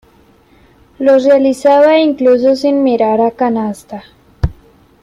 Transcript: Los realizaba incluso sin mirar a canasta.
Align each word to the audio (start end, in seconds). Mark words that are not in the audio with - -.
Los 0.97 1.25
realizaba 1.25 1.99
incluso 1.99 2.55
sin 2.55 2.81
mirar 2.81 3.21
a 3.21 3.29
canasta. 3.29 4.03